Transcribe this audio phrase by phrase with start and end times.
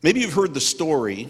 [0.00, 1.28] Maybe you've heard the story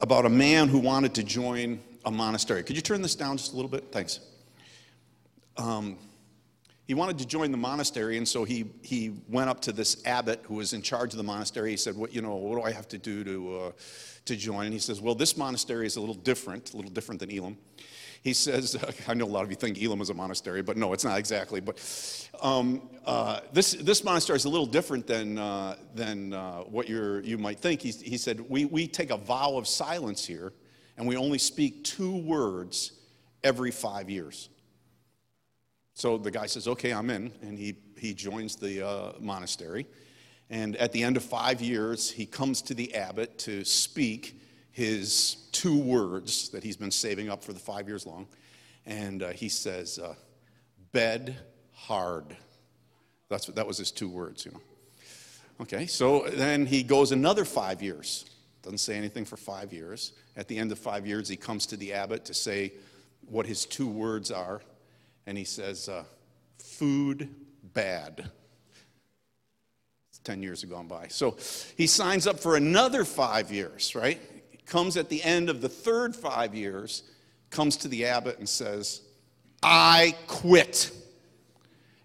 [0.00, 2.62] about a man who wanted to join a monastery.
[2.62, 3.90] Could you turn this down just a little bit?
[3.90, 4.20] Thanks.
[5.56, 5.98] Um,
[6.86, 10.40] he wanted to join the monastery, and so he, he went up to this abbot
[10.44, 11.70] who was in charge of the monastery.
[11.70, 12.36] He said, "What you know?
[12.36, 13.72] What do I have to do to uh,
[14.26, 17.20] to join?" And he says, "Well, this monastery is a little different, a little different
[17.20, 17.56] than Elim."
[18.22, 18.76] He says,
[19.08, 21.18] "I know a lot of you think Elim is a monastery, but no, it's not
[21.18, 21.60] exactly.
[21.60, 26.88] But um, uh, this this monastery is a little different than uh, than uh, what
[26.88, 30.52] you you might think." He, he said, "We we take a vow of silence here,
[30.96, 32.92] and we only speak two words
[33.42, 34.50] every five years."
[36.00, 37.30] So the guy says, okay, I'm in.
[37.42, 39.86] And he, he joins the uh, monastery.
[40.48, 44.40] And at the end of five years, he comes to the abbot to speak
[44.80, 48.26] his two words that he's been saving up for the five years long.
[48.86, 50.14] And uh, he says, uh,
[50.92, 51.36] bed
[51.74, 52.34] hard.
[53.28, 54.60] That's what, that was his two words, you know.
[55.60, 58.24] Okay, so then he goes another five years.
[58.62, 60.12] Doesn't say anything for five years.
[60.34, 62.72] At the end of five years, he comes to the abbot to say
[63.28, 64.62] what his two words are
[65.26, 66.04] and he says, uh,
[66.56, 67.28] Food
[67.74, 68.30] bad.
[70.24, 71.08] 10 years have gone by.
[71.08, 71.36] So
[71.76, 74.20] he signs up for another five years, right?
[74.70, 77.02] Comes at the end of the third five years,
[77.50, 79.02] comes to the abbot and says,
[79.62, 80.92] I quit.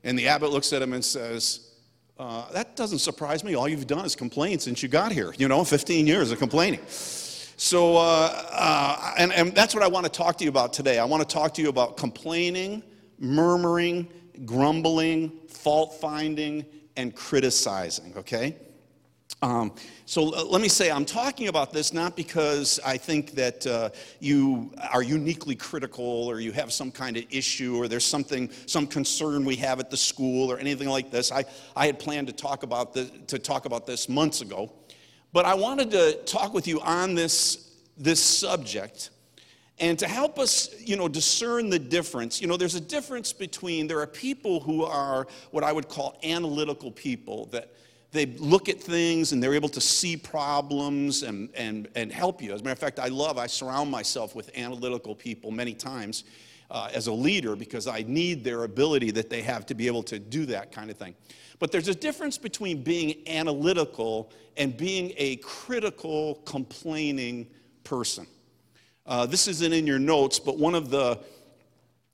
[0.03, 1.69] And the abbot looks at him and says,
[2.17, 3.53] uh, That doesn't surprise me.
[3.55, 5.33] All you've done is complain since you got here.
[5.37, 6.81] You know, 15 years of complaining.
[6.87, 10.97] So, uh, uh, and, and that's what I want to talk to you about today.
[10.97, 12.81] I want to talk to you about complaining
[13.19, 14.07] murmuring,
[14.45, 16.65] grumbling, fault finding,
[16.97, 18.55] and criticizing, okay?
[19.41, 19.73] Um,
[20.05, 24.71] so let me say, I'm talking about this not because I think that uh, you
[24.91, 29.45] are uniquely critical or you have some kind of issue or there's something, some concern
[29.45, 31.31] we have at the school or anything like this.
[31.31, 31.43] I,
[31.75, 34.71] I had planned to talk, about the, to talk about this months ago.
[35.33, 39.09] But I wanted to talk with you on this, this subject
[39.79, 43.87] and to help us, you know, discern the difference, you know, there's a difference between,
[43.87, 47.75] there are people who are what I would call analytical people that
[48.15, 52.53] they look at things and they're able to see problems and, and, and help you.
[52.53, 56.23] As a matter of fact, I love, I surround myself with analytical people many times
[56.71, 60.03] uh, as a leader because I need their ability that they have to be able
[60.03, 61.15] to do that kind of thing.
[61.59, 67.47] But there's a difference between being analytical and being a critical, complaining
[67.83, 68.27] person.
[69.05, 71.19] Uh, this isn't in your notes, but one of the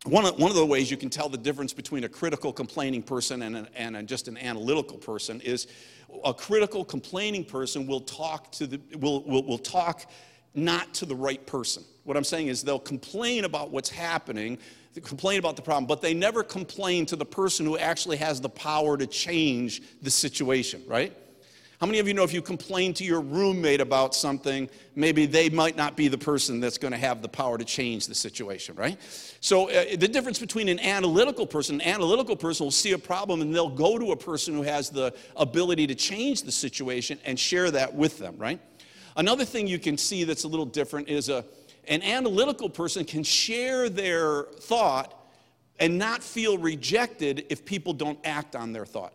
[0.06, 3.04] one of, one of the ways you can tell the difference between a critical complaining
[3.04, 5.68] person and, an, and a, just an analytical person is
[6.26, 10.10] a critical complaining person will talk to the will, will, will talk
[10.56, 11.84] not to the right person.
[12.04, 14.58] What i'm saying is they'll complain about what's happening
[15.04, 18.50] complain about the problem but they never complain to the person who actually has the
[18.50, 21.16] power to change the situation right
[21.81, 25.50] how many of you know if you complain to your roommate about something, maybe they
[25.50, 28.75] might not be the person that's going to have the power to change the situation,
[28.75, 29.02] right?
[29.40, 33.41] So, uh, the difference between an analytical person, an analytical person will see a problem
[33.41, 37.40] and they'll go to a person who has the ability to change the situation and
[37.40, 38.59] share that with them, right?
[39.18, 41.44] Another thing you can see that's a little different is a,
[41.88, 45.20] an analytical person can share their thought
[45.80, 49.14] and not feel rejected if people don't act on their thought.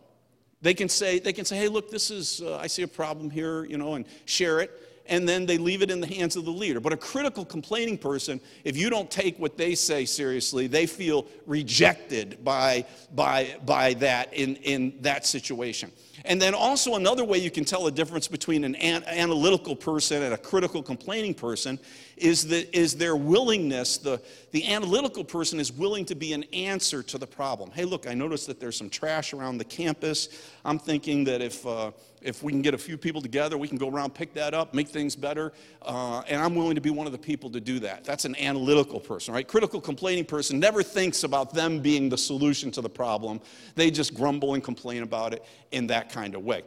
[0.66, 3.30] They can say, they can say, hey, look, this is, uh, I see a problem
[3.30, 4.72] here, you know, and share it.
[5.08, 6.80] And then they leave it in the hands of the leader.
[6.80, 11.28] But a critical complaining person, if you don't take what they say seriously, they feel
[11.46, 12.84] rejected by,
[13.14, 15.92] by, by that in, in that situation.
[16.24, 20.24] And then also another way you can tell the difference between an, an analytical person
[20.24, 21.78] and a critical complaining person
[22.16, 24.20] is, the, is their willingness, the,
[24.52, 27.70] the analytical person is willing to be an answer to the problem.
[27.70, 30.28] Hey, look, I noticed that there's some trash around the campus.
[30.64, 31.90] I'm thinking that if, uh,
[32.22, 34.72] if we can get a few people together, we can go around, pick that up,
[34.72, 35.52] make things better.
[35.82, 38.04] Uh, and I'm willing to be one of the people to do that.
[38.04, 39.46] That's an analytical person, right?
[39.46, 43.40] Critical complaining person never thinks about them being the solution to the problem.
[43.74, 46.62] They just grumble and complain about it in that kind of way.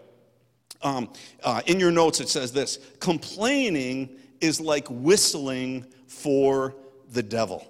[0.81, 1.11] Um,
[1.43, 6.75] uh, in your notes, it says this complaining is like whistling for
[7.12, 7.65] the devil.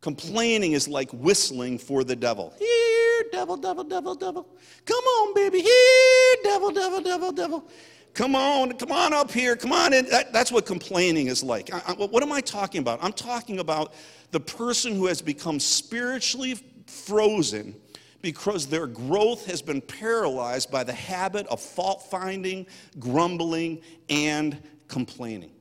[0.00, 2.54] Complaining is like whistling for the devil.
[2.58, 4.48] Here, devil, devil, devil, devil.
[4.86, 5.60] Come on, baby.
[5.60, 7.68] Here, devil, devil, devil, devil.
[8.14, 9.54] Come on, come on up here.
[9.56, 10.06] Come on in.
[10.06, 11.72] That, that's what complaining is like.
[11.72, 12.98] I, I, what am I talking about?
[13.02, 13.94] I'm talking about
[14.30, 16.56] the person who has become spiritually
[16.86, 17.76] frozen
[18.22, 22.66] because their growth has been paralyzed by the habit of fault finding,
[22.98, 25.52] grumbling, and complaining.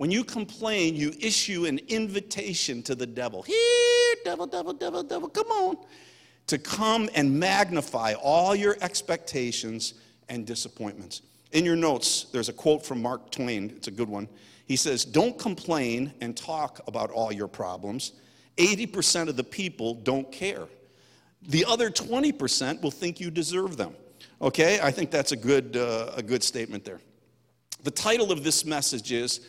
[0.00, 3.42] When you complain, you issue an invitation to the devil.
[3.42, 5.76] Here, devil, devil, devil, devil, come on.
[6.46, 9.92] To come and magnify all your expectations
[10.30, 11.20] and disappointments.
[11.52, 13.74] In your notes, there's a quote from Mark Twain.
[13.76, 14.26] It's a good one.
[14.64, 18.12] He says, Don't complain and talk about all your problems.
[18.56, 20.64] 80% of the people don't care.
[21.42, 23.92] The other 20% will think you deserve them.
[24.40, 27.00] Okay, I think that's a good, uh, a good statement there.
[27.82, 29.40] The title of this message is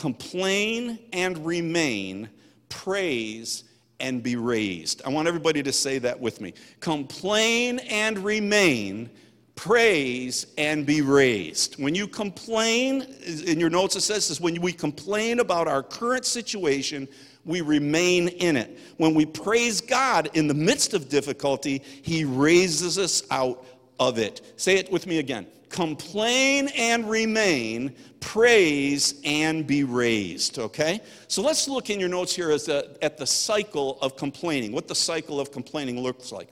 [0.00, 2.30] Complain and Remain,
[2.70, 3.64] Praise
[4.00, 5.02] and Be Raised.
[5.04, 6.54] I want everybody to say that with me.
[6.80, 9.10] Complain and remain,
[9.56, 11.74] praise and be raised.
[11.74, 13.02] When you complain,
[13.46, 17.06] in your notes it says this when we complain about our current situation,
[17.44, 18.78] we remain in it.
[18.96, 23.66] When we praise God in the midst of difficulty, He raises us out
[23.98, 24.40] of it.
[24.56, 25.46] Say it with me again.
[25.70, 30.58] Complain and remain, praise and be raised.
[30.58, 31.00] Okay?
[31.28, 34.94] So let's look in your notes here the, at the cycle of complaining, what the
[34.94, 36.48] cycle of complaining looks like.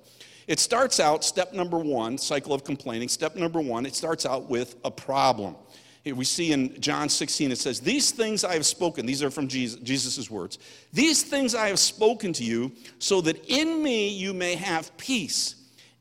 [0.46, 3.08] It starts out, step number one, cycle of complaining.
[3.08, 5.56] Step number one, it starts out with a problem.
[6.04, 9.30] Here we see in John 16, it says, These things I have spoken, these are
[9.30, 10.58] from Jesus' Jesus' words.
[10.90, 15.56] These things I have spoken to you, so that in me you may have peace.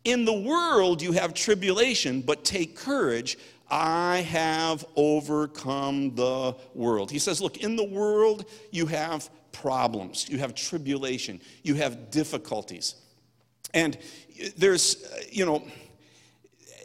[0.08, 3.38] In the world you have tribulation, but take courage.
[3.70, 7.12] I have overcome the world.
[7.12, 12.96] He says, Look, in the world you have problems, you have tribulation, you have difficulties.
[13.74, 13.98] And
[14.56, 15.62] there's, you know,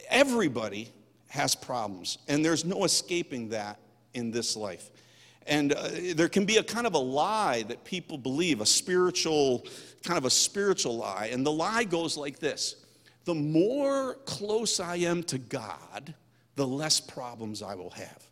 [0.09, 0.91] everybody
[1.29, 3.79] has problems, and there's no escaping that
[4.13, 4.91] in this life.
[5.47, 9.65] And uh, there can be a kind of a lie that people believe, a spiritual,
[10.03, 11.29] kind of a spiritual lie.
[11.31, 12.82] And the lie goes like this
[13.25, 16.13] The more close I am to God,
[16.55, 18.23] the less problems I will have.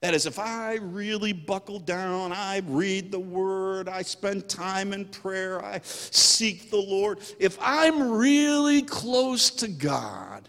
[0.00, 5.04] That is, if I really buckle down, I read the word, I spend time in
[5.04, 10.48] prayer, I seek the Lord, if I'm really close to God,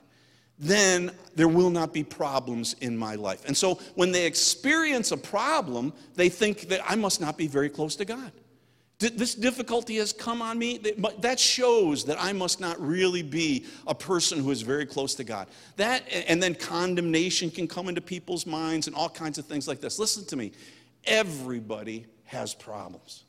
[0.58, 3.44] then there will not be problems in my life.
[3.46, 7.70] And so when they experience a problem, they think that I must not be very
[7.70, 8.32] close to God
[9.10, 10.80] this difficulty has come on me.
[11.20, 15.24] That shows that I must not really be a person who is very close to
[15.24, 15.48] God.
[15.78, 19.82] That, and then condemnation can come into people's minds and all kinds of things like
[19.82, 20.00] this.
[20.00, 20.52] Listen to me.
[21.06, 23.24] Everybody has problems.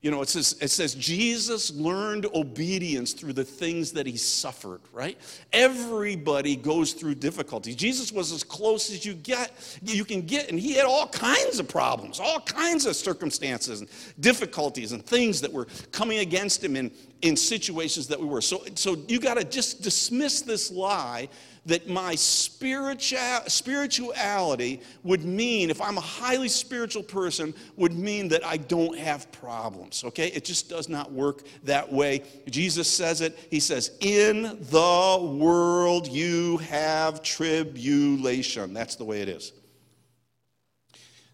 [0.00, 4.80] You know, it says, it says Jesus learned obedience through the things that he suffered,
[4.92, 5.18] right?
[5.52, 7.74] Everybody goes through difficulties.
[7.74, 9.50] Jesus was as close as you get,
[9.82, 13.90] you can get, and he had all kinds of problems, all kinds of circumstances and
[14.20, 16.92] difficulties and things that were coming against him in,
[17.22, 18.40] in situations that we were.
[18.40, 21.28] So, so you got to just dismiss this lie
[21.68, 28.44] that my spiritual, spirituality would mean, if I'm a highly spiritual person, would mean that
[28.44, 30.28] I don't have problems, okay?
[30.28, 32.22] It just does not work that way.
[32.48, 33.38] Jesus says it.
[33.50, 38.72] He says, In the world you have tribulation.
[38.72, 39.52] That's the way it is.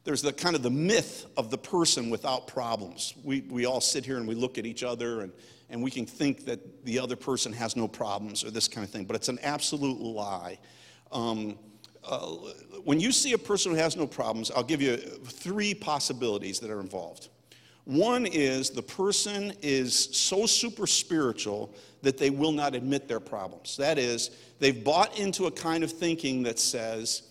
[0.04, 3.14] There's the kind of the myth of the person without problems.
[3.24, 5.32] We, we all sit here and we look at each other and
[5.70, 8.90] and we can think that the other person has no problems or this kind of
[8.90, 10.58] thing, but it's an absolute lie.
[11.10, 11.58] Um,
[12.04, 12.26] uh,
[12.84, 16.70] when you see a person who has no problems, I'll give you three possibilities that
[16.70, 17.28] are involved.
[17.86, 23.76] One is the person is so super spiritual that they will not admit their problems.
[23.76, 27.22] That is, they've bought into a kind of thinking that says,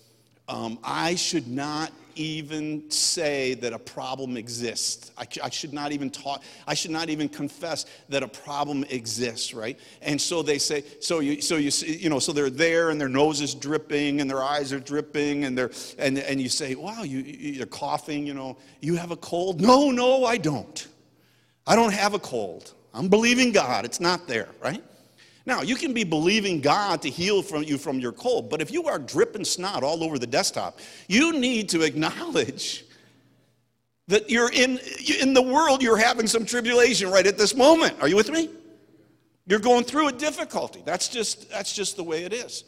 [0.47, 5.11] um, I should not even say that a problem exists.
[5.17, 9.53] I, I, should not even talk, I should not even confess that a problem exists,
[9.53, 9.79] right?
[10.01, 13.09] And so they say, so you, so you, you know, so they're there and their
[13.09, 17.03] nose is dripping and their eyes are dripping and they're, and, and you say, wow,
[17.03, 19.61] you, you're coughing, you know, you have a cold?
[19.61, 20.87] No, no, I don't.
[21.65, 22.73] I don't have a cold.
[22.93, 23.85] I'm believing God.
[23.85, 24.83] It's not there, right?
[25.45, 28.71] Now, you can be believing God to heal from you from your cold, but if
[28.71, 32.85] you are dripping snot all over the desktop, you need to acknowledge
[34.07, 34.79] that you're in,
[35.21, 37.95] in the world, you're having some tribulation right at this moment.
[38.01, 38.49] Are you with me?
[39.45, 40.81] You're going through a difficulty.
[40.85, 42.63] That's just, that's just the way it is.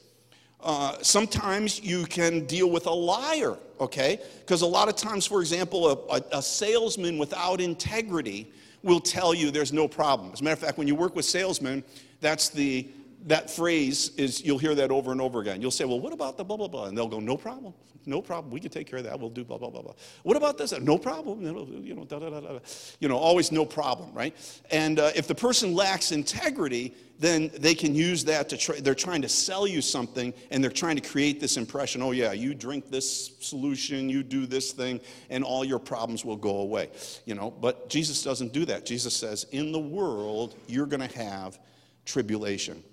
[0.62, 4.20] Uh, sometimes you can deal with a liar, okay?
[4.40, 8.52] Because a lot of times, for example, a, a, a salesman without integrity
[8.82, 10.32] will tell you there's no problem.
[10.32, 11.84] As a matter of fact, when you work with salesmen,
[12.22, 12.88] that's the
[13.26, 15.62] that phrase is you'll hear that over and over again.
[15.62, 17.74] You'll say, "Well, what about the blah blah blah?" And they'll go, "No problem,
[18.06, 18.54] no problem.
[18.54, 19.20] We can take care of that.
[19.20, 19.94] We'll do blah blah blah blah."
[20.24, 20.80] What about this?
[20.80, 21.42] No problem.
[21.42, 22.60] You know, da, da, da, da.
[23.00, 24.36] you know, always no problem, right?
[24.70, 28.80] And uh, if the person lacks integrity, then they can use that to try.
[28.80, 32.04] They're trying to sell you something, and they're trying to create this impression.
[32.04, 36.38] Oh yeah, you drink this solution, you do this thing, and all your problems will
[36.38, 36.92] go away.
[37.26, 38.86] You know, but Jesus doesn't do that.
[38.86, 41.58] Jesus says, "In the world, you're going to have."
[42.06, 42.84] Tribulation.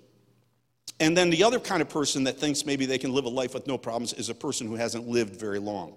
[0.99, 3.53] And then the other kind of person that thinks maybe they can live a life
[3.53, 5.95] with no problems is a person who hasn't lived very long.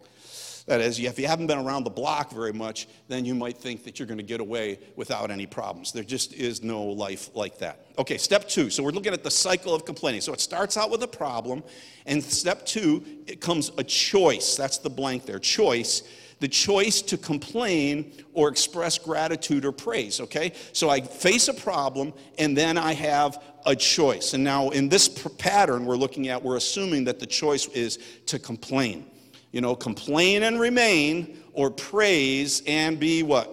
[0.66, 3.84] That is, if you haven't been around the block very much, then you might think
[3.84, 5.92] that you're going to get away without any problems.
[5.92, 7.86] There just is no life like that.
[7.98, 8.68] Okay, step two.
[8.68, 10.22] So we're looking at the cycle of complaining.
[10.22, 11.62] So it starts out with a problem,
[12.04, 14.56] and step two, it comes a choice.
[14.56, 15.38] That's the blank there.
[15.38, 16.02] Choice
[16.40, 20.52] the choice to complain or express gratitude or praise, okay?
[20.72, 24.34] So I face a problem and then I have a choice.
[24.34, 28.38] And now in this pattern we're looking at, we're assuming that the choice is to
[28.38, 29.06] complain
[29.56, 33.52] you know, complain and remain, or praise and be what?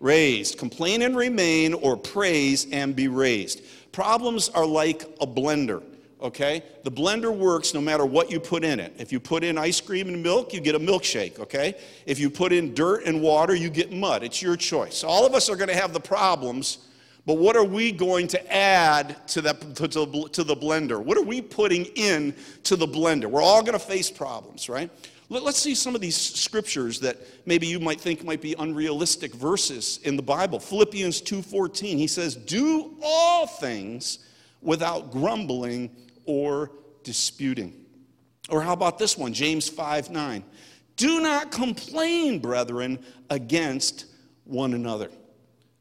[0.00, 0.56] Raised.
[0.56, 3.62] Complain and remain, or praise and be raised.
[3.92, 5.82] Problems are like a blender,
[6.20, 6.62] okay?
[6.84, 8.94] The blender works no matter what you put in it.
[8.98, 11.74] If you put in ice cream and milk, you get a milkshake, okay?
[12.06, 14.22] If you put in dirt and water, you get mud.
[14.22, 15.04] It's your choice.
[15.04, 16.78] All of us are going to have the problems.
[17.26, 21.02] But what are we going to add to, that, to, to the blender?
[21.02, 22.34] What are we putting in
[22.64, 23.26] to the blender?
[23.26, 24.90] We're all going to face problems, right?
[25.30, 30.00] Let's see some of these scriptures that maybe you might think might be unrealistic verses
[30.04, 30.58] in the Bible.
[30.58, 34.20] Philippians 2:14, he says, "Do all things
[34.62, 35.90] without grumbling
[36.28, 36.70] or
[37.02, 37.74] disputing."
[38.48, 40.44] Or how about this one, James 5 9?
[40.96, 42.98] Do not complain, brethren,
[43.30, 44.06] against
[44.44, 45.10] one another.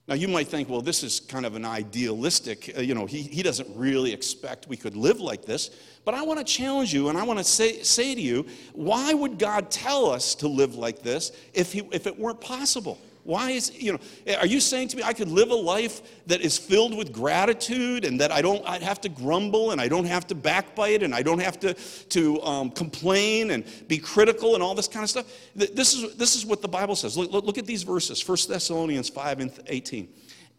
[0.07, 3.23] Now, you might think, well, this is kind of an idealistic, uh, you know, he,
[3.23, 5.69] he doesn't really expect we could live like this.
[6.05, 9.13] But I want to challenge you and I want to say, say to you, why
[9.13, 12.97] would God tell us to live like this if, he, if it weren't possible?
[13.27, 14.00] Why is, you know,
[14.39, 18.05] are you saying to me I could live a life that is filled with gratitude
[18.05, 21.13] and that I don't I'd have to grumble and I don't have to backbite and
[21.13, 25.10] I don't have to, to um, complain and be critical and all this kind of
[25.10, 25.25] stuff?
[25.53, 27.17] This is, this is what the Bible says.
[27.17, 30.07] Look, look at these verses 1 Thessalonians 5 and 18.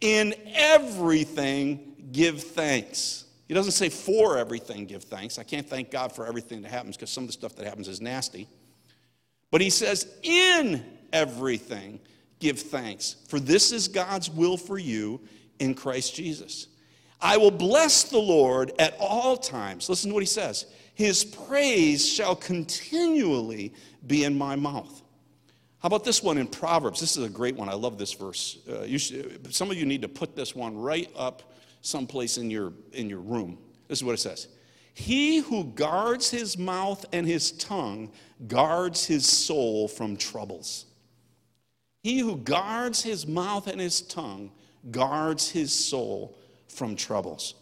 [0.02, 3.24] In everything, give thanks.
[3.46, 5.38] He doesn't say for everything, give thanks.
[5.38, 7.88] I can't thank God for everything that happens because some of the stuff that happens
[7.88, 8.46] is nasty.
[9.50, 10.84] But he says, in
[11.14, 12.00] everything,
[12.38, 15.20] give thanks, for this is God's will for you
[15.58, 16.68] in Christ Jesus.
[17.20, 19.88] I will bless the Lord at all times.
[19.88, 20.66] Listen to what he says.
[20.94, 23.74] His praise shall continually
[24.06, 25.02] be in my mouth.
[25.80, 27.00] How about this one in Proverbs?
[27.00, 27.68] This is a great one.
[27.68, 28.58] I love this verse.
[28.68, 31.52] Uh, should, some of you need to put this one right up
[31.82, 33.58] someplace in your, in your room.
[33.86, 34.48] This is what it says
[34.94, 38.10] He who guards his mouth and his tongue
[38.48, 40.86] guards his soul from troubles.
[42.08, 44.50] He who guards his mouth and his tongue
[44.90, 47.52] guards his soul from troubles.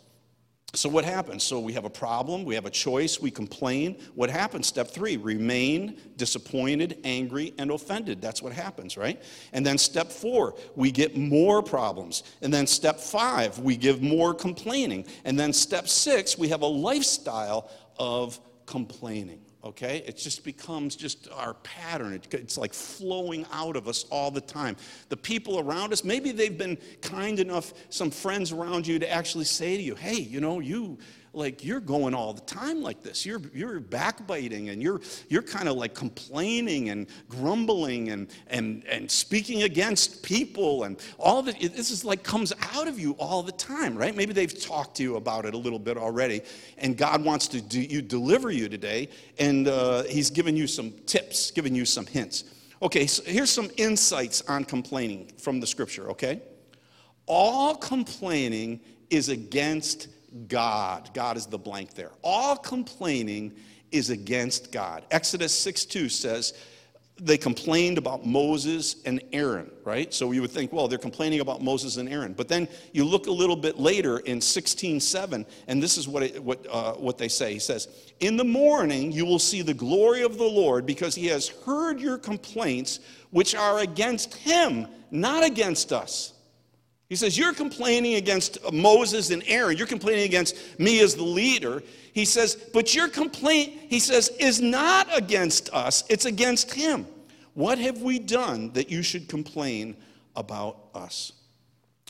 [0.72, 1.42] So, what happens?
[1.42, 4.00] So, we have a problem, we have a choice, we complain.
[4.14, 4.68] What happens?
[4.68, 8.22] Step three remain disappointed, angry, and offended.
[8.22, 9.20] That's what happens, right?
[9.52, 12.22] And then step four, we get more problems.
[12.40, 15.06] And then step five, we give more complaining.
[15.24, 20.02] And then step six, we have a lifestyle of complaining okay?
[20.06, 22.12] It just becomes just our pattern.
[22.12, 24.76] It, it's like flowing out of us all the time.
[25.08, 29.44] The people around us, maybe they've been kind enough, some friends around you, to actually
[29.44, 30.98] say to you, hey, you know, you
[31.36, 33.26] like you're going all the time like this.
[33.26, 39.10] You're you're backbiting and you're you're kind of like complaining and grumbling and and and
[39.10, 41.58] speaking against people and all it.
[41.60, 44.16] This is like comes out of you all the time, right?
[44.16, 46.40] Maybe they've talked to you about it a little bit already,
[46.78, 50.92] and God wants to do, you deliver you today, and uh, He's given you some
[51.06, 52.44] tips, giving you some hints.
[52.82, 56.10] Okay, so here's some insights on complaining from the Scripture.
[56.10, 56.40] Okay,
[57.26, 60.08] all complaining is against
[60.48, 61.10] God.
[61.14, 62.12] God is the blank there.
[62.22, 63.54] All complaining
[63.92, 65.04] is against God.
[65.10, 66.52] Exodus 6 2 says,
[67.18, 70.12] they complained about Moses and Aaron, right?
[70.12, 72.34] So you would think, well, they're complaining about Moses and Aaron.
[72.34, 76.42] But then you look a little bit later in 16:7, and this is what it,
[76.42, 77.54] what uh, what they say.
[77.54, 77.88] He says,
[78.20, 82.00] "In the morning you will see the glory of the Lord, because He has heard
[82.00, 83.00] your complaints,
[83.30, 86.34] which are against Him, not against us."
[87.08, 89.76] He says, You're complaining against Moses and Aaron.
[89.76, 91.82] You're complaining against me as the leader.
[92.12, 97.06] He says, But your complaint, he says, is not against us, it's against him.
[97.54, 99.96] What have we done that you should complain
[100.34, 101.32] about us?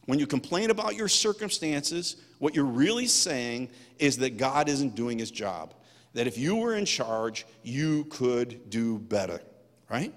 [0.06, 5.18] When you complain about your circumstances, what you're really saying is that God isn't doing
[5.18, 5.74] his job.
[6.14, 9.40] That if you were in charge, you could do better,
[9.90, 10.12] right?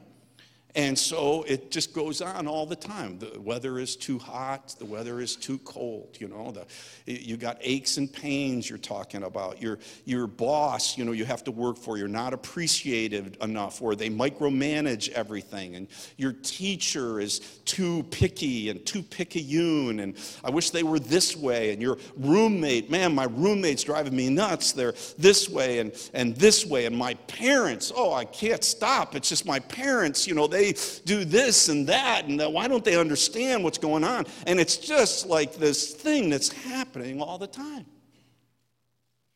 [0.76, 3.18] And so it just goes on all the time.
[3.18, 6.52] The weather is too hot, the weather is too cold, you know.
[6.52, 6.66] The,
[7.12, 9.60] you got aches and pains you're talking about.
[9.64, 13.96] Your, your boss, you know, you have to work for, you're not appreciated enough, or
[13.96, 15.76] they micromanage everything.
[15.76, 21.36] And your teacher is too picky and too picayune, and I wish they were this
[21.36, 21.74] way.
[21.74, 24.74] And your roommate, man, my roommate's driving me nuts.
[24.74, 26.86] They're this way and, and this way.
[26.86, 29.16] And my parents, oh, I can't stop.
[29.16, 30.76] It's just my parents, you know, they they
[31.06, 34.26] do this and that, and why don't they understand what's going on?
[34.46, 37.86] And it's just like this thing that's happening all the time.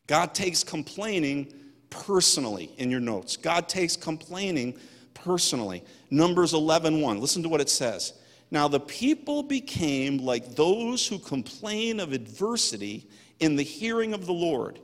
[0.06, 1.52] God takes complaining
[1.88, 3.36] personally in your notes.
[3.36, 4.78] God takes complaining
[5.14, 5.82] personally.
[6.10, 7.00] Numbers 11:1.
[7.00, 7.20] 1.
[7.20, 8.12] Listen to what it says.
[8.50, 13.08] Now the people became like those who complain of adversity
[13.40, 14.78] in the hearing of the Lord.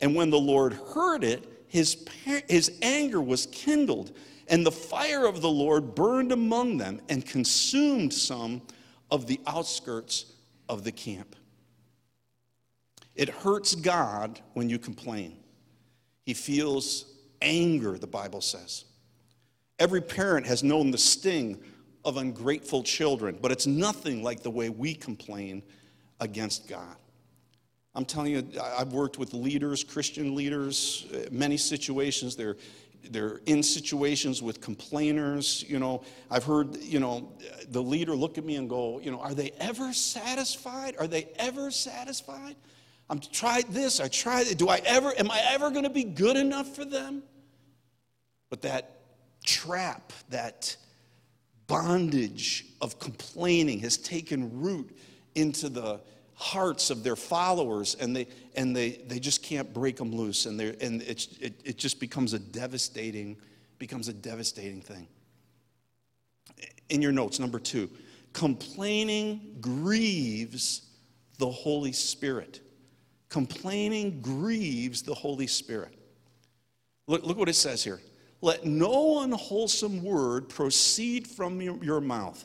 [0.00, 2.06] And when the Lord heard it, his,
[2.48, 4.12] his anger was kindled
[4.48, 8.62] and the fire of the Lord burned among them and consumed some
[9.10, 10.32] of the outskirts
[10.68, 11.36] of the camp.
[13.14, 15.38] It hurts God when you complain.
[16.24, 17.06] He feels
[17.40, 18.84] anger, the Bible says.
[19.78, 21.62] Every parent has known the sting
[22.04, 25.62] of ungrateful children, but it's nothing like the way we complain
[26.20, 26.96] against God.
[27.94, 32.36] I'm telling you, I've worked with leaders, Christian leaders, many situations.
[32.36, 32.56] They're
[33.10, 35.64] they're in situations with complainers.
[35.68, 37.32] You know, I've heard, you know,
[37.68, 40.96] the leader look at me and go, you know, are they ever satisfied?
[40.98, 42.56] Are they ever satisfied?
[43.08, 44.58] I'm tried this, I tried it.
[44.58, 47.22] Do I ever, am I ever going to be good enough for them?
[48.50, 49.00] But that
[49.44, 50.76] trap, that
[51.66, 54.96] bondage of complaining has taken root
[55.34, 56.00] into the
[56.36, 60.60] hearts of their followers and they and they they just can't break them loose and
[60.60, 63.36] they and it, it, it just becomes a devastating
[63.78, 65.08] becomes a devastating thing.
[66.90, 67.90] In your notes number two
[68.32, 70.82] complaining grieves
[71.38, 72.60] the holy spirit.
[73.28, 75.94] Complaining grieves the holy spirit.
[77.06, 78.00] Look, look what it says here.
[78.42, 82.44] Let no unwholesome word proceed from your, your mouth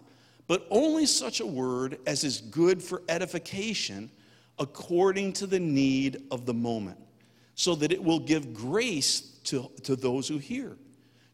[0.51, 4.11] but only such a word as is good for edification
[4.59, 6.97] according to the need of the moment,
[7.55, 10.75] so that it will give grace to, to those who hear.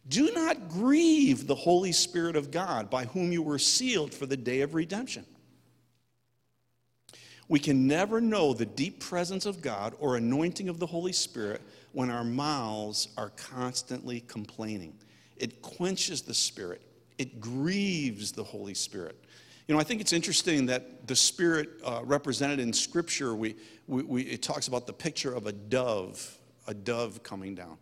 [0.07, 4.37] Do not grieve the Holy Spirit of God, by whom you were sealed for the
[4.37, 5.25] day of redemption.
[7.47, 11.63] We can never know the deep presence of God or anointing of the Holy Spirit
[11.91, 14.93] when our mouths are constantly complaining.
[15.37, 16.83] It quenches the Spirit,
[17.17, 19.15] it grieves the Holy Spirit.
[19.67, 23.55] You know, I think it's interesting that the Spirit uh, represented in Scripture, we,
[23.87, 27.77] we, we, it talks about the picture of a dove, a dove coming down.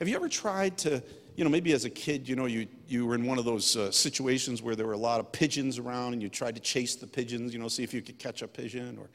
[0.00, 1.02] Have you ever tried to,
[1.36, 3.76] you know, maybe as a kid, you know, you, you were in one of those
[3.76, 6.96] uh, situations where there were a lot of pigeons around and you tried to chase
[6.96, 9.08] the pigeons, you know, see if you could catch a pigeon or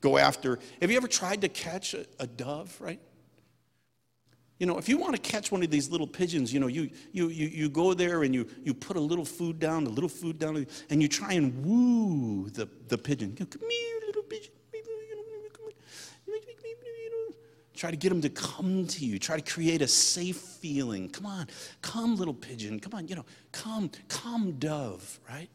[0.00, 0.58] go after.
[0.80, 3.00] Have you ever tried to catch a, a dove, right?
[4.60, 6.90] You know, if you want to catch one of these little pigeons, you know, you,
[7.12, 10.08] you, you, you go there and you, you put a little food down, a little
[10.08, 13.30] food down, and you try and woo the, the pigeon.
[13.38, 14.52] You know, come here, little pigeon.
[17.74, 19.18] Try to get them to come to you.
[19.18, 21.08] Try to create a safe feeling.
[21.08, 21.48] Come on,
[21.80, 22.78] come, little pigeon.
[22.78, 25.48] Come on, you know, come, come, dove, right?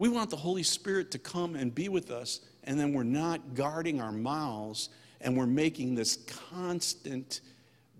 [0.00, 3.54] We want the Holy Spirit to come and be with us, and then we're not
[3.54, 4.88] guarding our mouths,
[5.20, 6.18] and we're making this
[6.50, 7.40] constant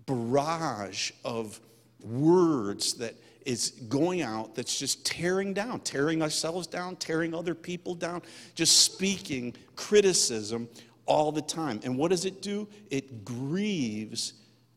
[0.05, 1.59] barrage of
[2.01, 7.95] words that is going out that's just tearing down, tearing ourselves down, tearing other people
[7.95, 8.21] down,
[8.55, 10.67] just speaking criticism
[11.05, 11.79] all the time.
[11.83, 12.67] And what does it do?
[12.89, 14.33] It grieves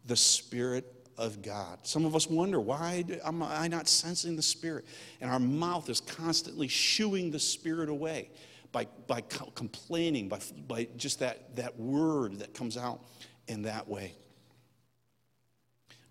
[0.07, 1.79] the Spirit of God.
[1.83, 4.85] Some of us wonder, why am I not sensing the Spirit?
[5.21, 8.31] And our mouth is constantly shooing the Spirit away
[8.73, 9.23] by, by
[9.55, 13.01] complaining, by, by just that, that word that comes out
[13.49, 14.15] in that way.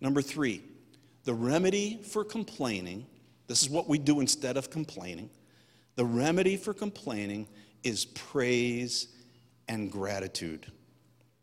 [0.06, 0.62] Number three,
[1.24, 3.08] the remedy for complaining,
[3.48, 5.32] this is what we do instead of complaining.
[5.96, 7.48] The remedy for complaining
[7.84, 9.08] is praise
[9.68, 10.72] and gratitude.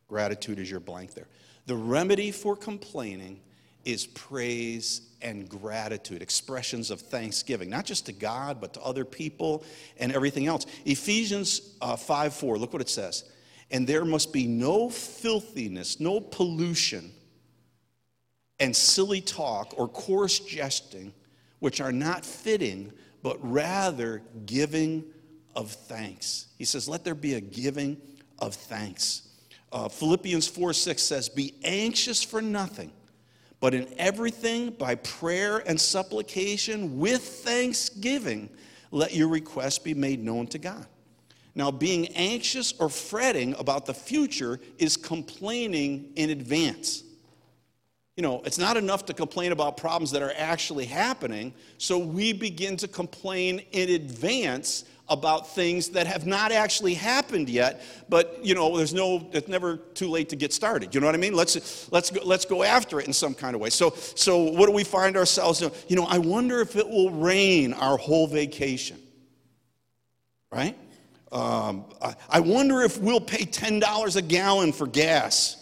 [0.06, 1.26] Gratitude is your blank there.
[1.66, 3.40] The remedy for complaining
[3.84, 9.64] is praise and gratitude, expressions of thanksgiving, not just to God, but to other people
[9.98, 10.66] and everything else.
[10.84, 13.24] Ephesians uh, 5 4, look what it says.
[13.72, 17.10] And there must be no filthiness, no pollution
[18.62, 21.12] and silly talk or coarse jesting,
[21.58, 25.04] which are not fitting, but rather giving
[25.56, 26.46] of thanks.
[26.58, 28.00] He says, Let there be a giving
[28.38, 29.28] of thanks.
[29.72, 32.92] Uh, Philippians 4 6 says, Be anxious for nothing,
[33.58, 38.48] but in everything by prayer and supplication with thanksgiving,
[38.92, 40.86] let your requests be made known to God.
[41.56, 47.02] Now, being anxious or fretting about the future is complaining in advance.
[48.16, 52.34] You know, it's not enough to complain about problems that are actually happening, so we
[52.34, 57.82] begin to complain in advance about things that have not actually happened yet.
[58.10, 60.94] But you know there's no it's never too late to get started.
[60.94, 61.34] You know what i mean?
[61.34, 63.70] Let's let's go, let's go after it in some kind of way.
[63.70, 65.70] So so what do we find ourselves in?
[65.88, 68.98] you know i wonder if it will rain our whole vacation.
[70.50, 70.76] Right?
[71.30, 75.61] Um, I, I wonder if we'll pay $10 a gallon for gas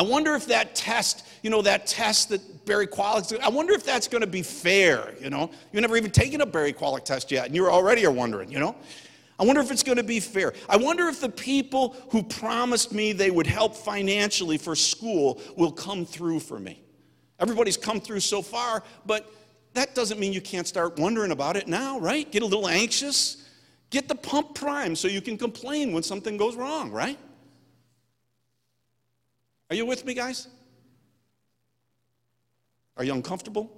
[0.00, 3.84] I wonder if that test, you know, that test that Barry Qualick, I wonder if
[3.84, 5.50] that's going to be fair, you know.
[5.72, 8.60] You've never even taken a Barry Qualick test yet, and you already are wondering, you
[8.60, 8.74] know.
[9.38, 10.54] I wonder if it's going to be fair.
[10.70, 15.70] I wonder if the people who promised me they would help financially for school will
[15.70, 16.82] come through for me.
[17.38, 19.30] Everybody's come through so far, but
[19.74, 22.32] that doesn't mean you can't start wondering about it now, right?
[22.32, 23.46] Get a little anxious.
[23.90, 27.18] Get the pump prime so you can complain when something goes wrong, right?
[29.70, 30.48] Are you with me, guys?
[32.96, 33.70] Are you uncomfortable?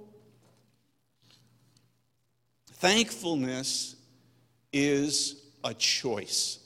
[2.73, 3.95] Thankfulness
[4.73, 6.59] is a choice.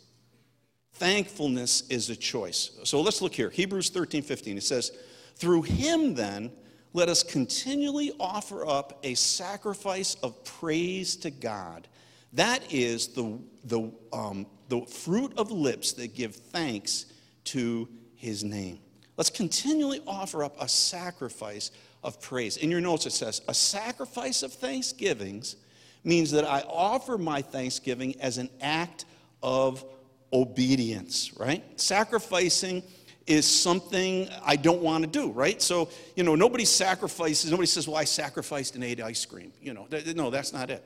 [0.94, 2.72] Thankfulness is a choice.
[2.84, 3.50] So let's look here.
[3.50, 4.58] Hebrews 13, 15.
[4.58, 4.92] It says,
[5.36, 6.52] Through him, then,
[6.94, 11.88] let us continually offer up a sacrifice of praise to God.
[12.34, 17.06] That is the, the, um, the fruit of lips that give thanks
[17.46, 18.80] to his name.
[19.18, 21.72] Let's continually offer up a sacrifice
[22.04, 22.58] of praise.
[22.58, 25.56] In your notes, it says, a sacrifice of thanksgivings
[26.04, 29.06] means that I offer my thanksgiving as an act
[29.42, 29.84] of
[30.32, 31.64] obedience, right?
[31.80, 32.84] Sacrificing
[33.26, 35.62] is something I don't want to do, right?
[35.62, 39.52] So, you know, nobody sacrifices, nobody says, well, I sacrificed and ate ice cream.
[39.62, 40.84] You know, no, that's not it.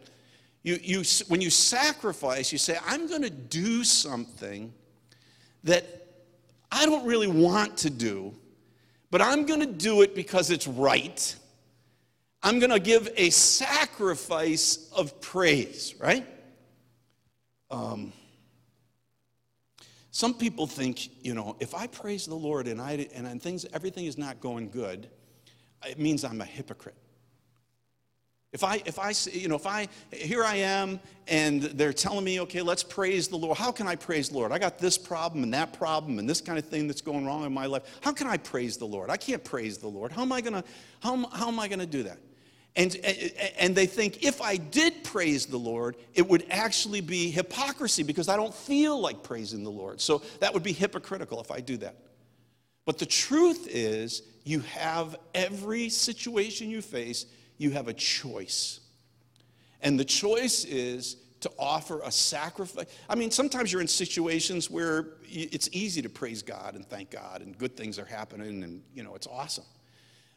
[0.64, 4.74] You, you, when you sacrifice, you say, I'm going to do something
[5.64, 6.01] that
[6.72, 8.34] I don't really want to do,
[9.10, 11.36] but I'm going to do it because it's right.
[12.42, 16.26] I'm going to give a sacrifice of praise, right?
[17.70, 18.14] Um,
[20.12, 24.06] some people think, you know, if I praise the Lord and, I, and things, everything
[24.06, 25.10] is not going good,
[25.86, 26.96] it means I'm a hypocrite.
[28.54, 32.42] If I, if I, you know, if I, here I am and they're telling me,
[32.42, 33.58] okay, let's praise the Lord.
[33.58, 34.52] How can I praise the Lord?
[34.52, 37.46] I got this problem and that problem and this kind of thing that's going wrong
[37.46, 37.84] in my life.
[38.02, 39.10] How can I praise the Lord?
[39.10, 40.12] I can't praise the Lord.
[40.12, 40.64] How am I going to,
[41.00, 42.18] how, how am I going to do that?
[42.76, 42.96] And,
[43.58, 48.28] and they think if I did praise the Lord, it would actually be hypocrisy because
[48.28, 50.02] I don't feel like praising the Lord.
[50.02, 51.96] So that would be hypocritical if I do that.
[52.86, 57.26] But the truth is, you have every situation you face
[57.62, 58.80] you have a choice.
[59.82, 62.86] And the choice is to offer a sacrifice.
[63.10, 67.42] I mean, sometimes you're in situations where it's easy to praise God and thank God,
[67.42, 69.66] and good things are happening, and you know, it's awesome.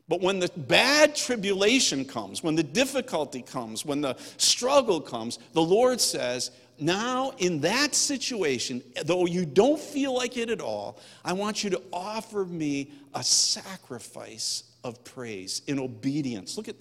[0.07, 5.63] But when the bad tribulation comes, when the difficulty comes, when the struggle comes, the
[5.63, 11.33] Lord says, now in that situation, though you don't feel like it at all, I
[11.33, 16.57] want you to offer me a sacrifice of praise in obedience.
[16.57, 16.77] Look at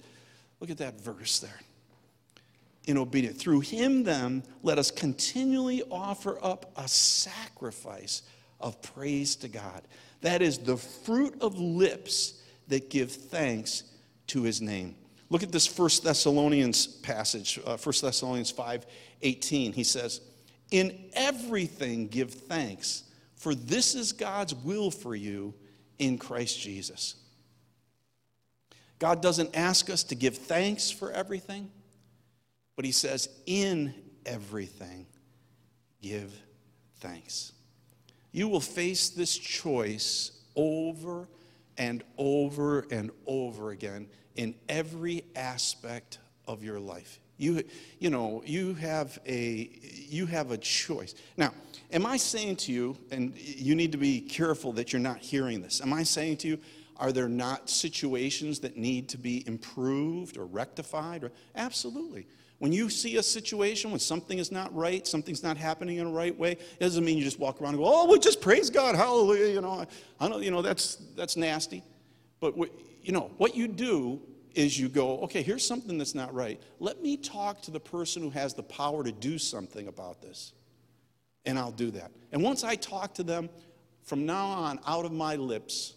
[0.60, 1.60] Look at that verse there.
[2.86, 3.42] In obedience.
[3.42, 8.22] Through him, then, let us continually offer up a sacrifice
[8.60, 9.82] of praise to God.
[10.20, 13.84] That is the fruit of lips that give thanks
[14.28, 14.96] to his name.
[15.30, 18.86] Look at this First Thessalonians passage, uh, 1 Thessalonians 5
[19.22, 19.72] 18.
[19.72, 20.20] He says,
[20.70, 23.04] In everything give thanks,
[23.36, 25.54] for this is God's will for you
[25.98, 27.16] in Christ Jesus.
[28.98, 31.70] God doesn't ask us to give thanks for everything,
[32.76, 35.06] but He says, in everything,
[36.00, 36.32] give
[36.96, 37.52] thanks.
[38.32, 41.28] You will face this choice over
[41.78, 47.20] and over and over again in every aspect of your life.
[47.36, 47.64] You,
[47.98, 51.14] you know, you have a you have a choice.
[51.36, 51.52] Now,
[51.92, 55.60] am I saying to you, and you need to be careful that you're not hearing
[55.60, 56.58] this, am I saying to you,
[56.96, 61.24] are there not situations that need to be improved or rectified?
[61.24, 62.26] Or, absolutely.
[62.58, 66.10] When you see a situation when something is not right, something's not happening in a
[66.10, 68.70] right way, it doesn't mean you just walk around and go, "Oh, well, just praise
[68.70, 69.84] God, hallelujah." You know,
[70.20, 71.82] I know, you know, that's that's nasty.
[72.40, 72.70] But what,
[73.02, 74.20] you know, what you do
[74.54, 76.60] is you go, "Okay, here's something that's not right.
[76.78, 80.52] Let me talk to the person who has the power to do something about this."
[81.44, 82.12] And I'll do that.
[82.32, 83.50] And once I talk to them,
[84.04, 85.94] from now on, out of my lips,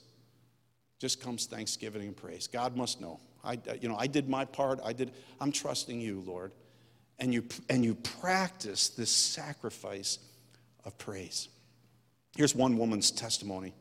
[0.99, 2.47] just comes thanksgiving and praise.
[2.47, 3.19] God must know.
[3.43, 4.79] I, you know, I did my part.
[4.83, 5.11] I did.
[5.39, 6.51] I'm trusting you, Lord.
[7.19, 10.19] And you, and you practice this sacrifice
[10.85, 11.49] of praise.
[12.35, 13.73] Here's one woman's testimony.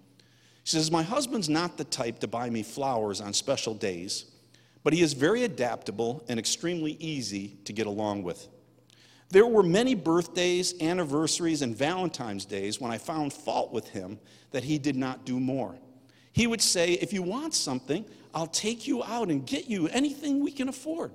[0.65, 4.25] She says, My husband's not the type to buy me flowers on special days,
[4.83, 8.49] but he is very adaptable and extremely easy to get along with.
[9.29, 14.19] There were many birthdays, anniversaries, and Valentine's days when I found fault with him
[14.53, 15.77] that he did not do more.
[16.37, 20.45] He would say, If you want something, I'll take you out and get you anything
[20.45, 21.13] we can afford.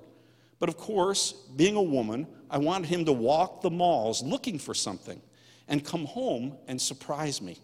[0.58, 4.74] But of course, being a woman, I wanted him to walk the malls looking for
[4.74, 5.22] something
[5.68, 7.58] and come home and surprise me.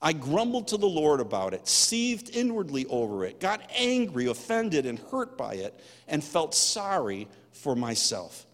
[0.00, 4.98] I grumbled to the Lord about it, seethed inwardly over it, got angry, offended, and
[4.98, 8.46] hurt by it, and felt sorry for myself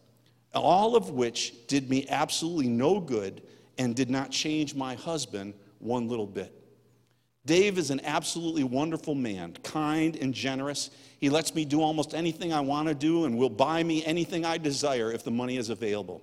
[0.55, 3.43] all of which did me absolutely no good
[3.79, 6.53] and did not change my husband one little bit.
[7.47, 10.91] Dave is an absolutely wonderful man, kind and generous.
[11.21, 14.45] He lets me do almost anything I want to do and will buy me anything
[14.45, 16.23] I desire if the money is available.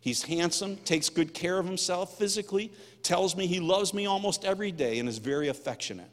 [0.00, 4.70] He's handsome, takes good care of himself physically, tells me he loves me almost every
[4.70, 6.10] day, and is very affectionate.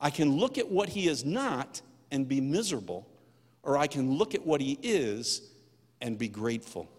[0.00, 3.06] I can look at what he is not and be miserable,
[3.62, 5.42] or I can look at what he is
[6.00, 6.90] and be grateful.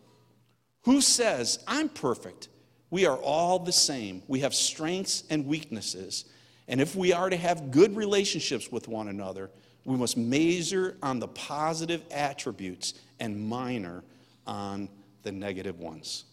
[0.83, 2.47] Who says, I'm perfect?
[2.89, 4.23] We are all the same.
[4.27, 6.25] We have strengths and weaknesses.
[6.73, 9.51] And if we are to have good relationships with one another,
[9.85, 14.03] we must measure on the positive attributes and minor
[14.47, 14.89] on
[15.21, 16.23] the negative ones.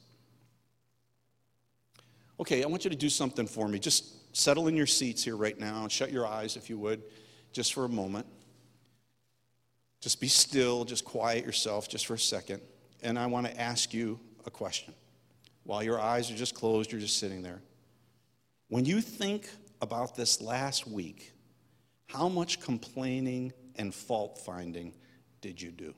[2.41, 3.79] Okay, I want you to do something for me.
[3.79, 7.03] Just settle in your seats here right now and shut your eyes if you would,
[7.53, 8.25] just for a moment.
[10.01, 12.63] Just be still, just quiet yourself just for a second.
[13.03, 14.95] And I want to ask you a question.
[15.65, 17.61] While your eyes are just closed, you're just sitting there.
[18.71, 19.47] When you think
[19.81, 21.33] about this last week,
[22.07, 24.93] how much complaining and fault finding
[25.41, 25.95] did you do?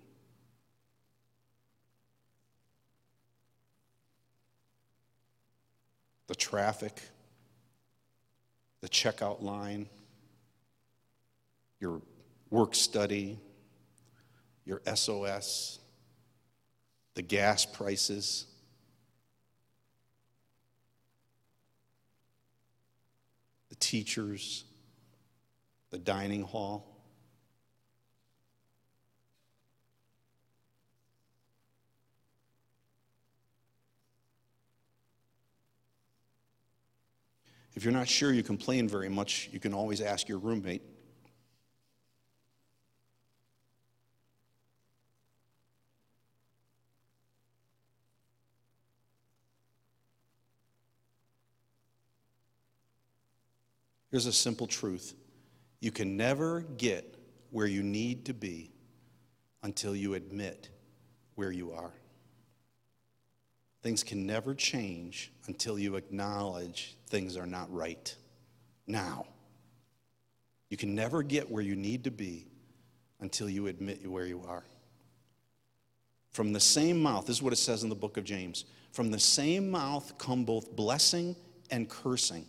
[6.29, 7.03] The traffic,
[8.81, 9.89] the checkout line,
[11.81, 12.01] your
[12.51, 13.39] work study,
[14.65, 15.79] your SOS,
[17.15, 18.47] the gas prices.
[23.83, 24.65] Teachers,
[25.91, 26.87] the dining hall.
[37.75, 40.83] If you're not sure you complain very much, you can always ask your roommate.
[54.13, 55.15] Here's a simple truth
[55.81, 57.17] you can never get
[57.51, 58.71] where you need to be
[59.65, 60.69] until you admit
[61.35, 61.93] where you are.
[63.83, 68.15] Things can never change until you acknowledge things are not right
[68.87, 69.27] now.
[70.69, 72.47] You can never get where you need to be
[73.21, 74.65] until you admit where you are.
[76.31, 79.11] From the same mouth, this is what it says in the book of James from
[79.11, 81.35] the same mouth come both blessing
[81.71, 82.47] and cursing.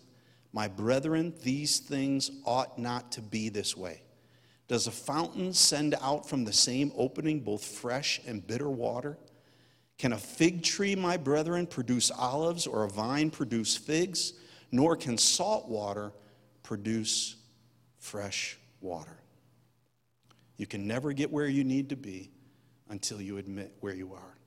[0.54, 4.04] My brethren, these things ought not to be this way.
[4.68, 9.18] Does a fountain send out from the same opening both fresh and bitter water?
[9.98, 14.34] Can a fig tree, my brethren, produce olives or a vine produce figs?
[14.72, 16.14] Nor can salt water
[16.62, 17.36] produce
[17.98, 19.18] fresh water.
[20.58, 22.32] You can never get where you need to be
[22.90, 24.38] until you admit where you are.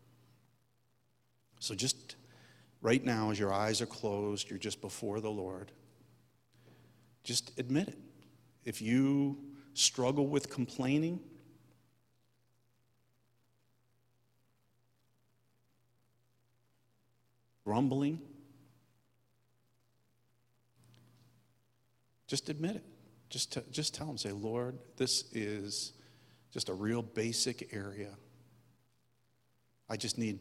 [1.59, 2.17] So, just
[2.81, 5.73] right now, as your eyes are closed, you're just before the Lord.
[7.27, 7.99] Just admit it.
[8.65, 9.37] If you
[9.75, 11.19] struggle with complaining,
[17.65, 18.21] grumbling,
[22.29, 22.85] just admit it.
[23.29, 25.95] Just, just tell them, say, Lord, this is
[26.53, 28.11] just a real basic area.
[29.91, 30.39] I just need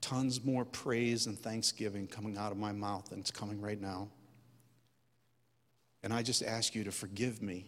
[0.00, 4.08] tons more praise and thanksgiving coming out of my mouth than it's coming right now.
[6.02, 7.66] And I just ask you to forgive me.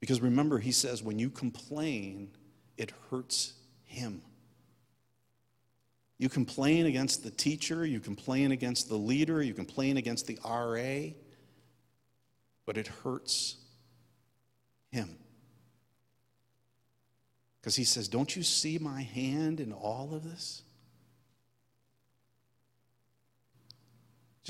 [0.00, 2.30] Because remember, he says, when you complain,
[2.76, 3.52] it hurts
[3.84, 4.22] him.
[6.18, 11.12] You complain against the teacher, you complain against the leader, you complain against the RA,
[12.66, 13.56] but it hurts
[14.90, 15.16] him.
[17.60, 20.62] Because he says, Don't you see my hand in all of this?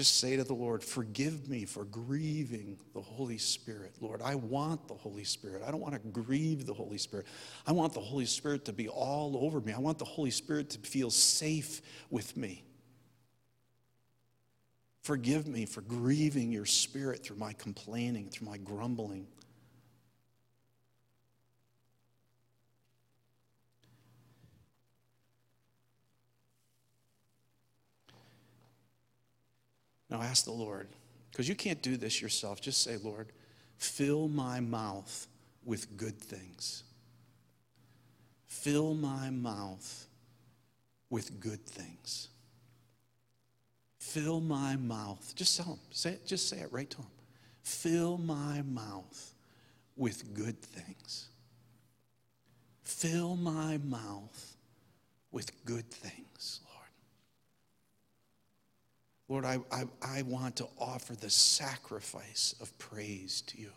[0.00, 3.96] Just say to the Lord, Forgive me for grieving the Holy Spirit.
[4.00, 5.62] Lord, I want the Holy Spirit.
[5.62, 7.26] I don't want to grieve the Holy Spirit.
[7.66, 9.74] I want the Holy Spirit to be all over me.
[9.74, 12.64] I want the Holy Spirit to feel safe with me.
[15.02, 19.26] Forgive me for grieving your spirit through my complaining, through my grumbling.
[30.10, 30.88] Now ask the Lord,
[31.30, 32.60] because you can't do this yourself.
[32.60, 33.28] Just say, Lord,
[33.78, 35.26] fill my mouth
[35.64, 36.82] with good things.
[38.46, 40.06] Fill my mouth
[41.08, 42.28] with good things.
[43.98, 45.32] Fill my mouth.
[45.36, 45.78] Just tell him.
[45.90, 47.06] Say it, just say it right to him.
[47.62, 49.34] Fill my mouth
[49.96, 51.28] with good things.
[52.82, 54.56] Fill my mouth
[55.30, 56.26] with good things,
[59.30, 59.44] Lord.
[59.44, 63.70] I, I, I want to offer the sacrifice of praise to you.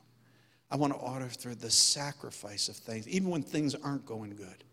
[0.71, 4.63] I want to offer the sacrifice of things, even when things aren't going good.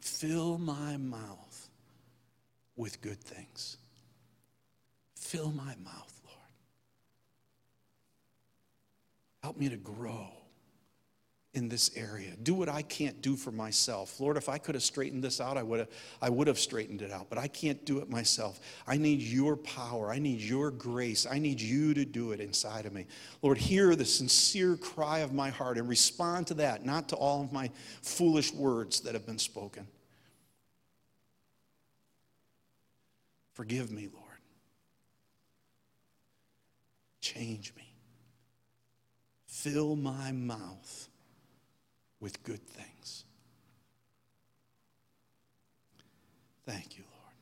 [0.00, 1.70] Fill my mouth
[2.76, 3.78] with good things.
[5.16, 6.52] Fill my mouth, Lord.
[9.42, 10.37] Help me to grow
[11.58, 12.30] in this area.
[12.42, 14.20] Do what I can't do for myself.
[14.20, 15.88] Lord, if I could have straightened this out, I would have,
[16.22, 18.60] I would have straightened it out, but I can't do it myself.
[18.86, 20.10] I need your power.
[20.10, 21.26] I need your grace.
[21.30, 23.06] I need you to do it inside of me.
[23.42, 27.42] Lord, hear the sincere cry of my heart and respond to that, not to all
[27.42, 29.86] of my foolish words that have been spoken.
[33.52, 34.24] Forgive me, Lord.
[37.20, 37.92] Change me.
[39.46, 41.08] Fill my mouth
[42.20, 43.24] with good things.
[46.66, 47.34] Thank you, Lord.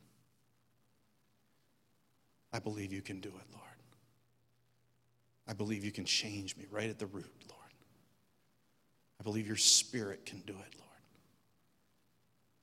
[2.53, 3.65] I believe you can do it, Lord.
[5.49, 7.63] I believe you can change me right at the root, Lord.
[9.21, 10.87] I believe your spirit can do it, Lord.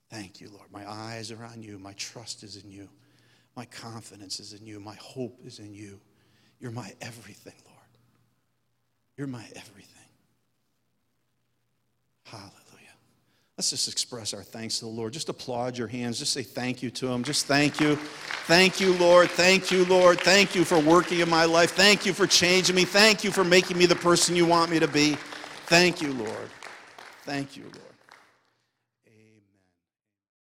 [0.10, 0.71] Thank you, Lord.
[0.71, 1.80] My eyes are on you.
[1.80, 2.89] My trust is in you.
[3.56, 4.80] My confidence is in you.
[4.80, 5.99] My hope is in you.
[6.60, 7.80] You're my everything, Lord.
[9.17, 10.02] You're my everything.
[12.34, 12.96] Hallelujah.
[13.58, 15.13] Let's just express our thanks to the Lord.
[15.13, 16.17] Just applaud your hands.
[16.17, 17.24] Just say thank you to Him.
[17.24, 17.96] Just thank you.
[18.48, 19.30] Thank you, Lord.
[19.30, 20.19] Thank you, Lord.
[20.19, 21.72] Thank you for working in my life.
[21.72, 22.86] Thank you for changing me.
[22.86, 25.15] Thank you for making me the person you want me to be.
[25.67, 26.50] Thank you, Lord.
[27.24, 27.92] Thank you, Lord.